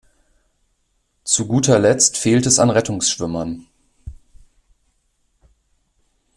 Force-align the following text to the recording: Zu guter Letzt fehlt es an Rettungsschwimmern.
Zu 1.25 1.45
guter 1.45 1.77
Letzt 1.77 2.17
fehlt 2.17 2.47
es 2.47 2.57
an 2.57 2.71
Rettungsschwimmern. 2.71 3.67